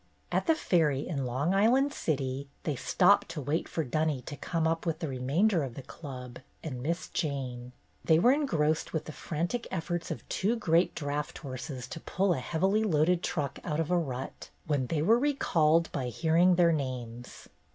At 0.31 0.47
the 0.47 0.55
ferry 0.55 1.07
in 1.07 1.27
Long 1.27 1.53
Island 1.53 1.93
City 1.93 2.47
they 2.63 2.75
stopped 2.75 3.29
to 3.29 3.39
wait 3.41 3.69
for 3.69 3.83
Dunny 3.83 4.23
to 4.23 4.35
come 4.35 4.67
up 4.67 4.83
with 4.83 4.97
the 4.97 5.07
remainder 5.07 5.61
of 5.61 5.75
the 5.75 5.83
Club 5.83 6.39
and 6.63 6.81
Miss 6.81 7.07
Jane. 7.07 7.71
They 8.03 8.17
were 8.17 8.31
engrossed 8.31 8.93
with 8.93 9.05
the 9.05 9.11
frantic 9.11 9.67
efforts 9.69 10.09
of 10.09 10.27
two 10.27 10.55
great 10.55 10.95
draught 10.95 11.37
horses 11.37 11.87
to 11.89 11.99
pull 11.99 12.33
a 12.33 12.39
heavily 12.39 12.83
loaded 12.83 13.21
truck 13.21 13.59
out 13.63 13.79
of 13.79 13.91
a 13.91 13.95
rut, 13.99 14.49
when 14.65 14.87
they 14.87 15.03
were 15.03 15.19
re 15.19 15.35
called 15.35 15.91
by 15.91 16.07
hearing 16.07 16.55
their 16.55 16.71
names. 16.73 17.47